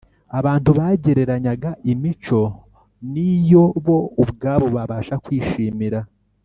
Abantu 0.39 0.69
bagereranyaga 0.79 1.69
imico 1.93 2.41
n’iyo 3.11 3.65
bo 3.85 3.97
ubwabo 4.23 4.67
babasha 4.75 5.15
kwishimira. 5.23 5.99